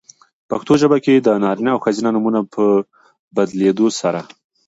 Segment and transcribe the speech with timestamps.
[0.49, 2.63] پښتو ژبه کې د نارینه او ښځینه نومونو په
[3.35, 4.21] بدلېدو سره؛